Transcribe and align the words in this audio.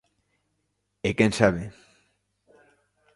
E 1.07 1.09
quen 1.17 1.31
sabe. 1.39 1.63